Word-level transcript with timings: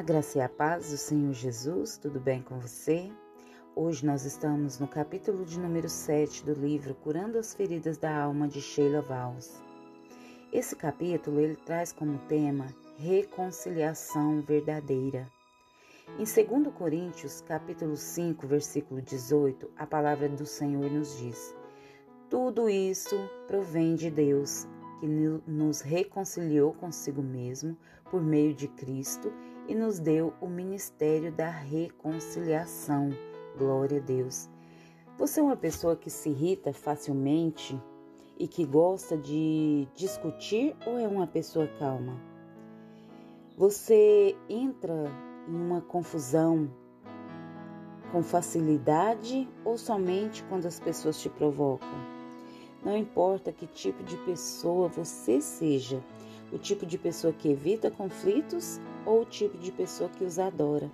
A 0.00 0.02
graça 0.02 0.38
e 0.38 0.40
a 0.40 0.48
paz 0.48 0.90
do 0.90 0.96
Senhor 0.96 1.34
Jesus, 1.34 1.98
tudo 1.98 2.18
bem 2.18 2.40
com 2.40 2.58
você? 2.58 3.12
Hoje 3.76 4.06
nós 4.06 4.24
estamos 4.24 4.78
no 4.78 4.88
capítulo 4.88 5.44
de 5.44 5.60
número 5.60 5.90
7 5.90 6.42
do 6.42 6.54
livro 6.54 6.94
Curando 6.94 7.36
as 7.36 7.52
Feridas 7.52 7.98
da 7.98 8.22
Alma 8.22 8.48
de 8.48 8.62
Sheila 8.62 9.02
Valls. 9.02 9.60
Esse 10.50 10.74
capítulo 10.74 11.38
ele 11.38 11.54
traz 11.54 11.92
como 11.92 12.16
tema 12.20 12.68
reconciliação 12.96 14.40
verdadeira. 14.40 15.30
Em 16.18 16.24
2 16.24 16.72
Coríntios, 16.72 17.42
capítulo 17.42 17.94
5, 17.94 18.46
versículo 18.46 19.02
18, 19.02 19.70
a 19.76 19.86
palavra 19.86 20.30
do 20.30 20.46
Senhor 20.46 20.90
nos 20.90 21.18
diz: 21.18 21.54
Tudo 22.30 22.70
isso 22.70 23.16
provém 23.46 23.96
de 23.96 24.10
Deus, 24.10 24.66
que 24.98 25.06
nos 25.06 25.82
reconciliou 25.82 26.72
consigo 26.72 27.20
mesmo 27.22 27.76
por 28.10 28.22
meio 28.22 28.54
de 28.54 28.66
Cristo 28.66 29.30
e 29.68 29.74
nos 29.74 29.98
deu 29.98 30.32
o 30.40 30.46
ministério 30.46 31.32
da 31.32 31.48
reconciliação. 31.48 33.10
Glória 33.56 33.98
a 33.98 34.02
Deus. 34.02 34.48
Você 35.18 35.40
é 35.40 35.42
uma 35.42 35.56
pessoa 35.56 35.96
que 35.96 36.08
se 36.08 36.30
irrita 36.30 36.72
facilmente 36.72 37.80
e 38.38 38.48
que 38.48 38.64
gosta 38.64 39.16
de 39.16 39.86
discutir 39.94 40.74
ou 40.86 40.98
é 40.98 41.06
uma 41.06 41.26
pessoa 41.26 41.68
calma? 41.78 42.18
Você 43.56 44.34
entra 44.48 45.12
em 45.46 45.54
uma 45.54 45.82
confusão 45.82 46.70
com 48.10 48.22
facilidade 48.22 49.48
ou 49.64 49.76
somente 49.76 50.42
quando 50.44 50.66
as 50.66 50.80
pessoas 50.80 51.20
te 51.20 51.28
provocam? 51.28 51.88
Não 52.82 52.96
importa 52.96 53.52
que 53.52 53.66
tipo 53.66 54.02
de 54.02 54.16
pessoa 54.18 54.88
você 54.88 55.40
seja, 55.40 56.02
o 56.50 56.58
tipo 56.58 56.86
de 56.86 56.96
pessoa 56.96 57.32
que 57.32 57.50
evita 57.50 57.90
conflitos 57.90 58.80
ou 59.04 59.22
o 59.22 59.24
tipo 59.24 59.58
de 59.58 59.72
pessoa 59.72 60.10
que 60.10 60.24
os 60.24 60.38
adora. 60.38 60.90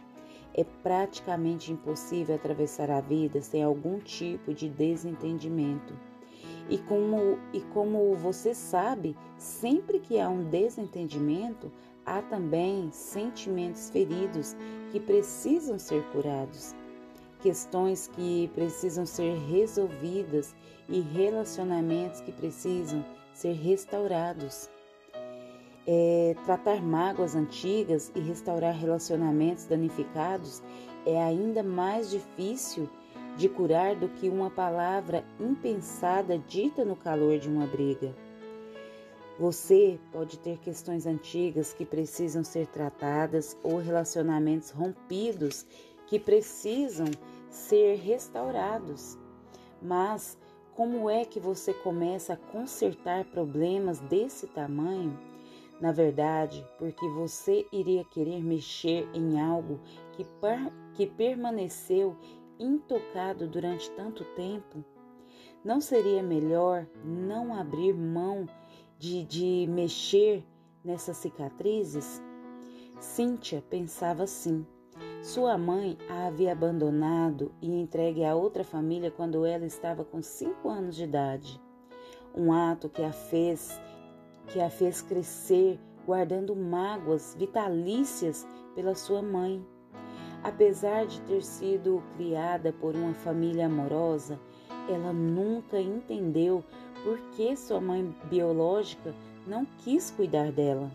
É 0.54 0.64
praticamente 0.64 1.72
impossível 1.72 2.34
atravessar 2.34 2.90
a 2.90 3.00
vida 3.00 3.42
sem 3.42 3.62
algum 3.62 3.98
tipo 3.98 4.54
de 4.54 4.68
desentendimento. 4.68 5.94
E 6.68 6.78
como, 6.78 7.38
e 7.52 7.60
como 7.72 8.14
você 8.16 8.54
sabe, 8.54 9.16
sempre 9.36 10.00
que 10.00 10.18
há 10.18 10.28
um 10.28 10.44
desentendimento, 10.44 11.70
há 12.04 12.22
também 12.22 12.90
sentimentos 12.90 13.90
feridos 13.90 14.56
que 14.90 14.98
precisam 14.98 15.78
ser 15.78 16.02
curados 16.10 16.74
questões 17.46 18.08
que 18.08 18.50
precisam 18.54 19.06
ser 19.06 19.36
resolvidas 19.38 20.54
e 20.88 21.00
relacionamentos 21.00 22.20
que 22.20 22.32
precisam 22.32 23.04
ser 23.32 23.52
restaurados. 23.52 24.68
É, 25.86 26.34
tratar 26.44 26.82
mágoas 26.82 27.36
antigas 27.36 28.10
e 28.14 28.20
restaurar 28.20 28.74
relacionamentos 28.74 29.66
danificados 29.66 30.60
é 31.06 31.22
ainda 31.22 31.62
mais 31.62 32.10
difícil 32.10 32.88
de 33.36 33.48
curar 33.48 33.94
do 33.94 34.08
que 34.08 34.28
uma 34.28 34.50
palavra 34.50 35.24
impensada 35.38 36.38
dita 36.38 36.84
no 36.84 36.96
calor 36.96 37.38
de 37.38 37.48
uma 37.48 37.66
briga. 37.66 38.12
Você 39.38 40.00
pode 40.10 40.38
ter 40.38 40.58
questões 40.58 41.06
antigas 41.06 41.72
que 41.72 41.84
precisam 41.84 42.42
ser 42.42 42.66
tratadas 42.66 43.56
ou 43.62 43.76
relacionamentos 43.76 44.70
rompidos 44.70 45.66
que 46.06 46.18
precisam 46.18 47.06
ser 47.50 47.96
restaurados. 47.96 49.18
Mas 49.80 50.38
como 50.74 51.10
é 51.10 51.24
que 51.24 51.38
você 51.38 51.74
começa 51.74 52.32
a 52.32 52.36
consertar 52.36 53.26
problemas 53.26 53.98
desse 54.00 54.46
tamanho? 54.46 55.18
Na 55.80 55.92
verdade, 55.92 56.66
porque 56.78 57.06
você 57.10 57.66
iria 57.70 58.04
querer 58.04 58.42
mexer 58.42 59.08
em 59.12 59.40
algo 59.40 59.78
que, 60.12 60.26
que 60.94 61.06
permaneceu 61.06 62.16
intocado 62.58 63.46
durante 63.46 63.90
tanto 63.90 64.24
tempo? 64.34 64.82
Não 65.62 65.80
seria 65.80 66.22
melhor 66.22 66.86
não 67.04 67.54
abrir 67.54 67.92
mão 67.92 68.48
de, 68.98 69.24
de 69.24 69.66
mexer 69.68 70.42
nessas 70.82 71.18
cicatrizes? 71.18 72.22
Cíntia 72.98 73.62
pensava 73.68 74.22
assim. 74.22 74.64
Sua 75.22 75.58
mãe 75.58 75.98
a 76.08 76.28
havia 76.28 76.52
abandonado 76.52 77.52
e 77.60 77.68
entregue 77.68 78.24
a 78.24 78.34
outra 78.34 78.64
família 78.64 79.10
quando 79.10 79.44
ela 79.44 79.66
estava 79.66 80.04
com 80.04 80.22
cinco 80.22 80.70
anos 80.70 80.96
de 80.96 81.04
idade. 81.04 81.60
Um 82.34 82.52
ato 82.52 82.88
que 82.88 83.02
a 83.02 83.12
fez 83.12 83.78
que 84.48 84.60
a 84.60 84.70
fez 84.70 85.02
crescer 85.02 85.78
guardando 86.06 86.54
mágoas 86.54 87.34
vitalícias 87.38 88.46
pela 88.74 88.94
sua 88.94 89.22
mãe. 89.22 89.64
Apesar 90.42 91.06
de 91.06 91.20
ter 91.22 91.42
sido 91.42 92.02
criada 92.16 92.72
por 92.72 92.94
uma 92.94 93.14
família 93.14 93.66
amorosa, 93.66 94.38
ela 94.88 95.12
nunca 95.12 95.80
entendeu 95.80 96.62
por 97.02 97.18
que 97.32 97.56
sua 97.56 97.80
mãe 97.80 98.14
biológica 98.30 99.12
não 99.46 99.64
quis 99.78 100.10
cuidar 100.10 100.52
dela. 100.52 100.90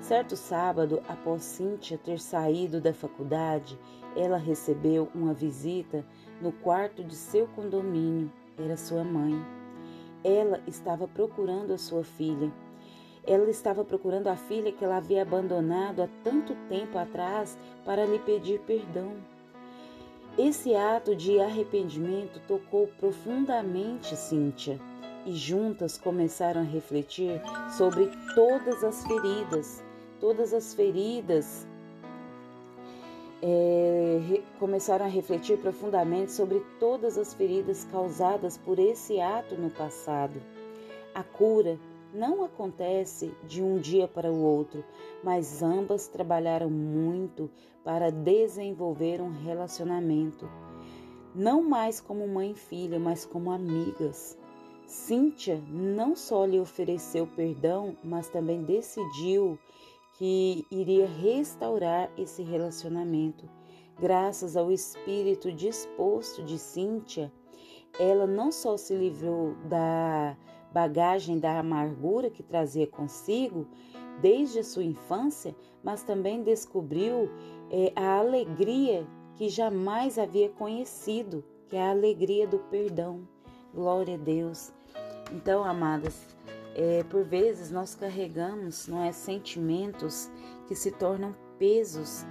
Certo 0.00 0.36
sábado, 0.36 1.02
após 1.08 1.42
Cíntia 1.42 1.98
ter 1.98 2.20
saído 2.20 2.80
da 2.80 2.94
faculdade, 2.94 3.78
ela 4.16 4.38
recebeu 4.38 5.08
uma 5.14 5.34
visita 5.34 6.04
no 6.40 6.52
quarto 6.52 7.02
de 7.02 7.14
seu 7.14 7.46
condomínio. 7.48 8.30
Era 8.56 8.76
sua 8.76 9.04
mãe. 9.04 9.34
Ela 10.24 10.60
estava 10.66 11.06
procurando 11.06 11.72
a 11.72 11.78
sua 11.78 12.04
filha. 12.04 12.52
Ela 13.26 13.50
estava 13.50 13.84
procurando 13.84 14.28
a 14.28 14.36
filha 14.36 14.72
que 14.72 14.84
ela 14.84 14.96
havia 14.96 15.22
abandonado 15.22 16.02
há 16.02 16.08
tanto 16.24 16.54
tempo 16.68 16.98
atrás 16.98 17.56
para 17.84 18.04
lhe 18.04 18.18
pedir 18.18 18.60
perdão. 18.60 19.12
Esse 20.36 20.74
ato 20.74 21.16
de 21.16 21.40
arrependimento 21.40 22.40
tocou 22.46 22.86
profundamente 22.98 24.16
Cíntia 24.16 24.80
e 25.26 25.32
juntas 25.32 25.98
começaram 25.98 26.60
a 26.60 26.64
refletir 26.64 27.40
sobre 27.76 28.08
todas 28.34 28.84
as 28.84 29.04
feridas 29.04 29.82
todas 30.20 30.52
as 30.52 30.74
feridas, 30.74 31.66
é, 33.42 34.42
começaram 34.58 35.04
a 35.04 35.08
refletir 35.08 35.58
profundamente 35.58 36.32
sobre 36.32 36.60
todas 36.80 37.16
as 37.16 37.32
feridas 37.34 37.84
causadas 37.84 38.56
por 38.56 38.78
esse 38.78 39.20
ato 39.20 39.54
no 39.54 39.70
passado. 39.70 40.40
A 41.14 41.22
cura 41.22 41.78
não 42.12 42.44
acontece 42.44 43.34
de 43.46 43.62
um 43.62 43.78
dia 43.78 44.08
para 44.08 44.32
o 44.32 44.42
outro, 44.42 44.84
mas 45.22 45.62
ambas 45.62 46.08
trabalharam 46.08 46.70
muito 46.70 47.50
para 47.84 48.10
desenvolver 48.10 49.20
um 49.20 49.30
relacionamento, 49.30 50.48
não 51.34 51.62
mais 51.62 52.00
como 52.00 52.26
mãe 52.26 52.52
e 52.52 52.54
filha, 52.54 52.98
mas 52.98 53.24
como 53.24 53.50
amigas. 53.50 54.38
Cíntia 54.86 55.62
não 55.68 56.16
só 56.16 56.46
lhe 56.46 56.58
ofereceu 56.58 57.26
perdão, 57.26 57.96
mas 58.02 58.28
também 58.28 58.62
decidiu 58.62 59.58
que 60.14 60.66
iria 60.70 61.06
restaurar 61.06 62.10
esse 62.16 62.42
relacionamento. 62.42 63.48
Graças 64.00 64.56
ao 64.56 64.72
espírito 64.72 65.52
disposto 65.52 66.42
de 66.42 66.58
Cíntia, 66.58 67.30
ela 67.98 68.26
não 68.26 68.50
só 68.50 68.76
se 68.76 68.94
livrou 68.94 69.54
da 69.68 70.36
bagagem 70.72 71.38
da 71.38 71.58
amargura 71.58 72.30
que 72.30 72.42
trazia 72.42 72.86
consigo 72.86 73.66
desde 74.20 74.58
a 74.58 74.64
sua 74.64 74.84
infância, 74.84 75.54
mas 75.82 76.02
também 76.02 76.42
descobriu 76.42 77.30
é, 77.70 77.92
a 77.94 78.18
alegria 78.18 79.06
que 79.36 79.48
jamais 79.48 80.18
havia 80.18 80.48
conhecido, 80.48 81.44
que 81.68 81.76
é 81.76 81.82
a 81.82 81.90
alegria 81.90 82.46
do 82.46 82.58
perdão. 82.58 83.26
Glória 83.72 84.14
a 84.14 84.18
Deus. 84.18 84.72
Então, 85.32 85.62
amadas, 85.62 86.36
é, 86.74 87.04
por 87.04 87.22
vezes 87.22 87.70
nós 87.70 87.94
carregamos 87.94 88.88
não 88.88 89.02
é, 89.02 89.12
sentimentos 89.12 90.30
que 90.66 90.74
se 90.74 90.90
tornam 90.90 91.34
pesos 91.58 92.24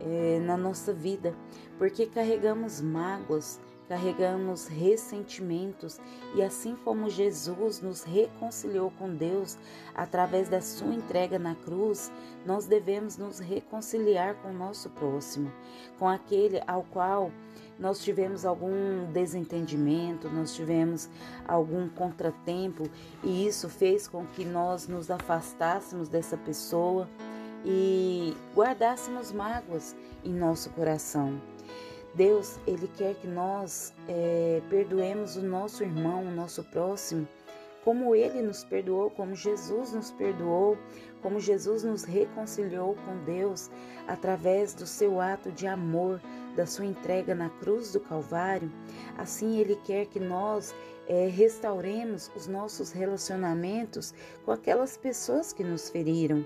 é, 0.00 0.38
na 0.40 0.56
nossa 0.56 0.92
vida, 0.92 1.34
porque 1.78 2.06
carregamos 2.06 2.80
mágoas, 2.80 3.60
carregamos 3.88 4.66
ressentimentos 4.66 6.00
e 6.34 6.42
assim 6.42 6.76
como 6.84 7.10
Jesus 7.10 7.80
nos 7.80 8.02
reconciliou 8.02 8.90
com 8.98 9.14
Deus 9.14 9.58
através 9.94 10.48
da 10.48 10.60
sua 10.60 10.94
entrega 10.94 11.38
na 11.38 11.54
cruz, 11.54 12.10
nós 12.44 12.66
devemos 12.66 13.16
nos 13.16 13.38
reconciliar 13.38 14.34
com 14.36 14.50
o 14.50 14.54
nosso 14.54 14.90
próximo, 14.90 15.52
com 15.98 16.08
aquele 16.08 16.62
ao 16.66 16.82
qual 16.84 17.30
nós 17.78 17.98
tivemos 18.00 18.44
algum 18.44 19.10
desentendimento, 19.12 20.28
nós 20.28 20.54
tivemos 20.54 21.08
algum 21.46 21.88
contratempo 21.88 22.88
e 23.22 23.46
isso 23.46 23.68
fez 23.68 24.06
com 24.06 24.24
que 24.26 24.44
nós 24.44 24.86
nos 24.86 25.10
afastássemos 25.10 26.08
dessa 26.08 26.36
pessoa 26.36 27.08
e 27.64 28.36
guardássemos 28.54 29.32
mágoas 29.32 29.96
em 30.22 30.32
nosso 30.32 30.70
coração. 30.70 31.53
Deus, 32.14 32.58
Ele 32.66 32.88
quer 32.96 33.14
que 33.16 33.26
nós 33.26 33.92
é, 34.08 34.62
perdoemos 34.70 35.36
o 35.36 35.42
nosso 35.42 35.82
irmão, 35.82 36.22
o 36.22 36.30
nosso 36.30 36.62
próximo, 36.64 37.26
como 37.84 38.14
Ele 38.14 38.40
nos 38.40 38.64
perdoou, 38.64 39.10
como 39.10 39.34
Jesus 39.34 39.92
nos 39.92 40.10
perdoou, 40.12 40.78
como 41.20 41.40
Jesus 41.40 41.82
nos 41.82 42.04
reconciliou 42.04 42.94
com 43.04 43.24
Deus 43.24 43.70
através 44.06 44.74
do 44.74 44.86
seu 44.86 45.20
ato 45.20 45.50
de 45.50 45.66
amor, 45.66 46.20
da 46.56 46.66
sua 46.66 46.86
entrega 46.86 47.34
na 47.34 47.50
cruz 47.50 47.92
do 47.92 48.00
Calvário, 48.00 48.70
assim 49.18 49.58
Ele 49.58 49.76
quer 49.84 50.06
que 50.06 50.20
nós 50.20 50.74
é, 51.08 51.26
restauremos 51.26 52.30
os 52.34 52.46
nossos 52.46 52.90
relacionamentos 52.90 54.14
com 54.44 54.52
aquelas 54.52 54.96
pessoas 54.96 55.52
que 55.52 55.64
nos 55.64 55.90
feriram. 55.90 56.44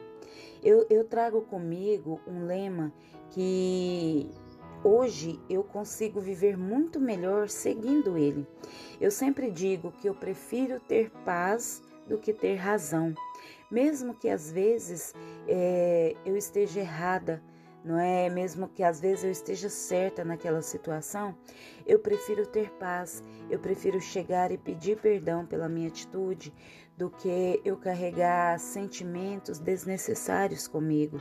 Eu, 0.63 0.87
eu 0.91 1.05
trago 1.05 1.43
comigo 1.43 2.21
um 2.27 2.47
lema 2.47 2.93
que 3.31 4.29
Hoje 4.83 5.41
eu 5.51 5.65
consigo 5.65 6.21
viver 6.21 6.57
muito 6.57 7.01
melhor 7.01 7.49
seguindo 7.49 8.17
ele. 8.17 8.47
Eu 9.01 9.11
sempre 9.11 9.51
digo 9.51 9.91
que 9.93 10.09
eu 10.09 10.15
prefiro 10.15 10.79
ter 10.79 11.11
paz 11.25 11.83
do 12.07 12.17
que 12.17 12.33
ter 12.33 12.55
razão, 12.55 13.13
mesmo 13.71 14.15
que 14.15 14.29
às 14.29 14.51
vezes 14.51 15.15
é, 15.47 16.17
eu 16.25 16.37
esteja 16.37 16.81
errada, 16.81 17.43
não 17.85 17.99
é? 17.99 18.29
Mesmo 18.29 18.69
que 18.69 18.83
às 18.83 19.01
vezes 19.01 19.25
eu 19.25 19.31
esteja 19.31 19.69
certa 19.69 20.25
naquela 20.25 20.63
situação, 20.63 21.37
eu 21.87 21.99
prefiro 21.99 22.47
ter 22.47 22.71
paz, 22.73 23.23
eu 23.49 23.59
prefiro 23.59 24.01
chegar 24.01 24.51
e 24.51 24.59
pedir 24.59 24.99
perdão 25.01 25.47
pela 25.47 25.69
minha 25.69 25.89
atitude 25.89 26.53
do 26.99 27.09
que 27.09 27.61
eu 27.65 27.77
carregar 27.77 28.59
sentimentos 28.59 29.61
desnecessários 29.61 30.67
comigo. 30.67 31.19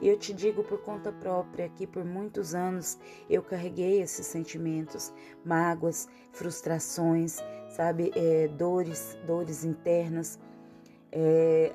E 0.00 0.08
eu 0.08 0.18
te 0.18 0.34
digo 0.34 0.64
por 0.64 0.82
conta 0.82 1.12
própria 1.12 1.68
que 1.68 1.86
por 1.86 2.04
muitos 2.04 2.56
anos 2.56 2.98
eu 3.30 3.40
carreguei 3.40 4.02
esses 4.02 4.26
sentimentos, 4.26 5.14
mágoas, 5.44 6.08
frustrações, 6.32 7.38
sabe, 7.70 8.10
é, 8.16 8.48
dores, 8.48 9.16
dores 9.24 9.64
internas. 9.64 10.40
É, 11.12 11.72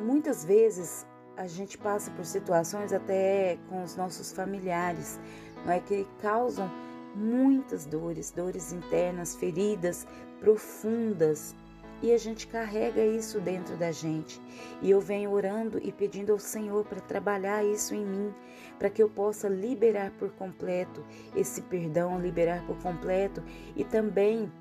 muitas 0.00 0.44
vezes 0.44 1.06
a 1.36 1.46
gente 1.46 1.76
passa 1.76 2.10
por 2.10 2.24
situações 2.24 2.92
até 2.92 3.58
com 3.68 3.82
os 3.82 3.96
nossos 3.96 4.32
familiares, 4.32 5.20
não 5.64 5.72
é 5.72 5.80
que 5.80 6.06
causam 6.20 6.70
muitas 7.14 7.84
dores, 7.86 8.30
dores 8.30 8.72
internas, 8.72 9.34
feridas 9.34 10.06
profundas. 10.40 11.54
E 12.02 12.12
a 12.12 12.18
gente 12.18 12.46
carrega 12.46 13.02
isso 13.02 13.40
dentro 13.40 13.74
da 13.74 13.90
gente. 13.90 14.38
E 14.82 14.90
eu 14.90 15.00
venho 15.00 15.30
orando 15.30 15.80
e 15.82 15.90
pedindo 15.90 16.30
ao 16.30 16.38
Senhor 16.38 16.84
para 16.84 17.00
trabalhar 17.00 17.64
isso 17.64 17.94
em 17.94 18.04
mim, 18.04 18.34
para 18.78 18.90
que 18.90 19.02
eu 19.02 19.08
possa 19.08 19.48
liberar 19.48 20.10
por 20.18 20.30
completo 20.32 21.02
esse 21.34 21.62
perdão, 21.62 22.20
liberar 22.20 22.66
por 22.66 22.76
completo 22.82 23.42
e 23.74 23.82
também 23.82 24.52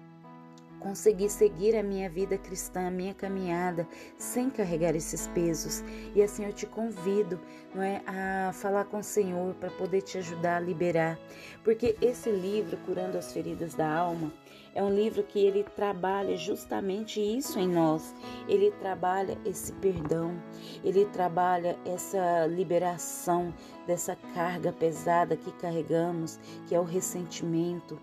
conseguir 0.85 1.31
seguir 1.31 1.75
a 1.75 1.81
minha 1.81 2.07
vida 2.07 2.37
cristã, 2.37 2.87
a 2.87 2.91
minha 2.91 3.15
caminhada, 3.15 3.87
sem 4.19 4.51
carregar 4.51 4.95
esses 4.95 5.25
pesos. 5.29 5.83
E 6.13 6.21
assim 6.21 6.45
eu 6.45 6.53
te 6.53 6.67
convido, 6.67 7.39
não 7.73 7.81
é, 7.81 8.03
a 8.05 8.53
falar 8.53 8.85
com 8.85 8.99
o 8.99 9.03
Senhor 9.03 9.55
para 9.55 9.71
poder 9.71 10.03
te 10.03 10.19
ajudar 10.19 10.57
a 10.57 10.59
liberar, 10.59 11.17
porque 11.63 11.95
esse 11.99 12.29
livro 12.29 12.77
Curando 12.85 13.17
as 13.17 13.33
Feridas 13.33 13.73
da 13.73 13.91
Alma 13.91 14.31
é 14.75 14.83
um 14.83 14.93
livro 14.93 15.23
que 15.23 15.39
ele 15.39 15.63
trabalha 15.63 16.37
justamente 16.37 17.19
isso 17.19 17.57
em 17.57 17.67
nós. 17.67 18.13
Ele 18.47 18.69
trabalha 18.71 19.39
esse 19.43 19.71
perdão, 19.73 20.39
ele 20.83 21.05
trabalha 21.05 21.79
essa 21.83 22.45
liberação 22.45 23.51
dessa 23.85 24.15
carga 24.33 24.71
pesada 24.71 25.35
que 25.35 25.51
carregamos, 25.53 26.39
que 26.67 26.75
é 26.75 26.79
o 26.79 26.83
ressentimento. 26.83 27.99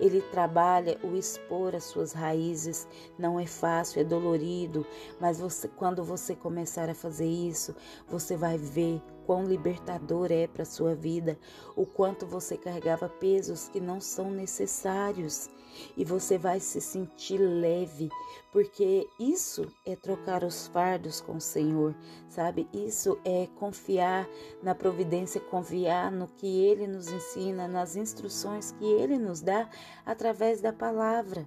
Ele 0.00 0.20
trabalha 0.20 0.98
o 1.02 1.16
expor 1.16 1.74
as 1.74 1.84
suas 1.84 2.12
raízes. 2.12 2.86
Não 3.18 3.38
é 3.38 3.46
fácil, 3.46 4.00
é 4.00 4.04
dolorido, 4.04 4.86
mas 5.20 5.40
você, 5.40 5.68
quando 5.68 6.04
você 6.04 6.34
começar 6.34 6.88
a 6.88 6.94
fazer 6.94 7.28
isso, 7.28 7.74
você 8.08 8.36
vai 8.36 8.56
ver 8.56 9.02
quão 9.26 9.44
libertador 9.44 10.30
é 10.30 10.46
para 10.46 10.64
sua 10.64 10.94
vida, 10.94 11.36
o 11.74 11.84
quanto 11.84 12.24
você 12.24 12.56
carregava 12.56 13.08
pesos 13.08 13.68
que 13.68 13.80
não 13.80 14.00
são 14.00 14.30
necessários 14.30 15.50
e 15.96 16.04
você 16.04 16.38
vai 16.38 16.60
se 16.60 16.80
sentir 16.80 17.38
leve, 17.38 18.08
porque 18.52 19.06
isso 19.18 19.66
é 19.84 19.94
trocar 19.94 20.44
os 20.44 20.68
fardos 20.68 21.20
com 21.20 21.36
o 21.36 21.40
Senhor, 21.40 21.94
sabe? 22.28 22.68
Isso 22.72 23.18
é 23.24 23.48
confiar 23.56 24.28
na 24.62 24.74
providência, 24.74 25.25
confiar 25.40 26.10
no 26.10 26.28
que 26.28 26.64
ele 26.64 26.86
nos 26.86 27.08
ensina, 27.08 27.66
nas 27.66 27.96
instruções 27.96 28.72
que 28.72 28.84
ele 28.84 29.18
nos 29.18 29.40
dá 29.40 29.68
através 30.04 30.60
da 30.60 30.72
palavra. 30.72 31.46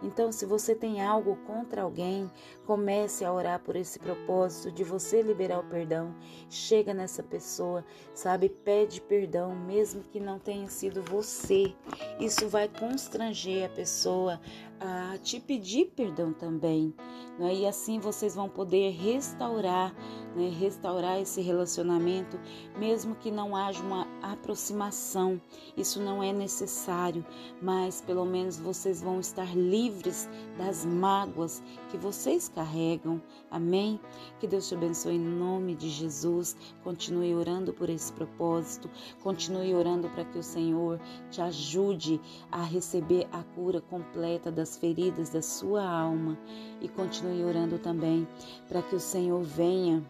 Então, 0.00 0.30
se 0.30 0.46
você 0.46 0.76
tem 0.76 1.02
algo 1.02 1.34
contra 1.44 1.82
alguém, 1.82 2.30
comece 2.64 3.24
a 3.24 3.32
orar 3.32 3.58
por 3.58 3.74
esse 3.74 3.98
propósito 3.98 4.70
de 4.70 4.84
você 4.84 5.22
liberar 5.22 5.58
o 5.58 5.64
perdão. 5.64 6.14
Chega 6.48 6.94
nessa 6.94 7.20
pessoa, 7.20 7.84
sabe? 8.14 8.48
Pede 8.48 9.00
perdão, 9.00 9.56
mesmo 9.56 10.04
que 10.04 10.20
não 10.20 10.38
tenha 10.38 10.68
sido 10.68 11.02
você. 11.02 11.74
Isso 12.20 12.48
vai 12.48 12.68
constranger 12.68 13.66
a 13.66 13.74
pessoa 13.74 14.40
a 14.80 15.18
te 15.18 15.40
pedir 15.40 15.86
perdão 15.96 16.32
também. 16.32 16.94
Né? 17.38 17.54
E 17.54 17.66
assim 17.66 18.00
vocês 18.00 18.34
vão 18.34 18.48
poder 18.48 18.90
restaurar, 18.90 19.94
né? 20.34 20.48
restaurar 20.48 21.20
esse 21.20 21.40
relacionamento, 21.40 22.38
mesmo 22.76 23.14
que 23.14 23.30
não 23.30 23.54
haja 23.54 23.82
uma 23.82 24.06
aproximação. 24.22 25.40
Isso 25.76 26.00
não 26.00 26.22
é 26.22 26.32
necessário, 26.32 27.24
mas 27.62 28.00
pelo 28.00 28.24
menos 28.24 28.58
vocês 28.58 29.00
vão 29.00 29.20
estar 29.20 29.56
livres 29.56 30.28
das 30.56 30.84
mágoas 30.84 31.62
que 31.90 31.96
vocês 31.96 32.48
carregam. 32.48 33.22
Amém? 33.50 34.00
Que 34.40 34.46
Deus 34.46 34.68
te 34.68 34.74
abençoe 34.74 35.14
em 35.14 35.20
nome 35.20 35.74
de 35.74 35.88
Jesus. 35.88 36.56
Continue 36.82 37.34
orando 37.34 37.72
por 37.72 37.88
esse 37.88 38.12
propósito. 38.12 38.90
Continue 39.22 39.74
orando 39.74 40.08
para 40.10 40.24
que 40.24 40.38
o 40.38 40.42
Senhor 40.42 41.00
te 41.30 41.40
ajude 41.40 42.20
a 42.50 42.62
receber 42.62 43.28
a 43.32 43.42
cura 43.42 43.80
completa 43.80 44.50
das 44.50 44.67
feridas 44.76 45.30
da 45.30 45.42
sua 45.42 45.84
alma 45.84 46.38
e 46.80 46.88
continue 46.88 47.44
orando 47.44 47.78
também 47.78 48.26
para 48.68 48.82
que 48.82 48.94
o 48.94 49.00
Senhor 49.00 49.42
venha 49.42 50.02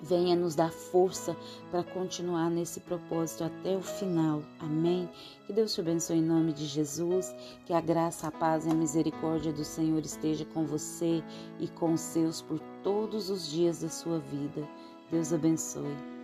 venha 0.00 0.36
nos 0.36 0.54
dar 0.54 0.70
força 0.70 1.36
para 1.70 1.82
continuar 1.82 2.50
nesse 2.50 2.80
propósito 2.80 3.44
até 3.44 3.76
o 3.76 3.82
final. 3.82 4.42
Amém. 4.60 5.08
Que 5.46 5.52
Deus 5.52 5.74
te 5.74 5.80
abençoe 5.80 6.18
em 6.18 6.22
nome 6.22 6.52
de 6.52 6.66
Jesus, 6.66 7.34
que 7.66 7.72
a 7.72 7.80
graça, 7.80 8.28
a 8.28 8.30
paz 8.30 8.66
e 8.66 8.70
a 8.70 8.74
misericórdia 8.74 9.52
do 9.52 9.64
Senhor 9.64 10.00
esteja 10.00 10.44
com 10.46 10.64
você 10.66 11.22
e 11.58 11.68
com 11.68 11.92
os 11.94 12.00
seus 12.00 12.42
por 12.42 12.60
todos 12.82 13.30
os 13.30 13.50
dias 13.50 13.80
da 13.80 13.88
sua 13.88 14.18
vida. 14.18 14.68
Deus 15.10 15.32
abençoe. 15.32 16.17